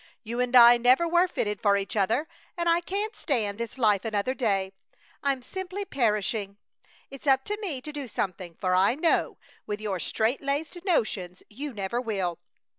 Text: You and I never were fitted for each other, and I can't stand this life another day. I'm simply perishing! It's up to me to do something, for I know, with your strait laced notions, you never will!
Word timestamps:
You 0.23 0.39
and 0.39 0.55
I 0.55 0.77
never 0.79 1.07
were 1.07 1.27
fitted 1.27 1.61
for 1.61 1.77
each 1.77 1.95
other, 1.95 2.27
and 2.57 2.67
I 2.67 2.81
can't 2.81 3.15
stand 3.15 3.59
this 3.59 3.77
life 3.77 4.03
another 4.03 4.33
day. 4.33 4.73
I'm 5.21 5.43
simply 5.43 5.85
perishing! 5.85 6.57
It's 7.11 7.27
up 7.27 7.43
to 7.43 7.57
me 7.61 7.81
to 7.81 7.91
do 7.93 8.07
something, 8.07 8.55
for 8.59 8.73
I 8.73 8.95
know, 8.95 9.37
with 9.67 9.79
your 9.79 9.99
strait 9.99 10.41
laced 10.41 10.75
notions, 10.83 11.43
you 11.51 11.71
never 11.71 12.01
will! 12.01 12.39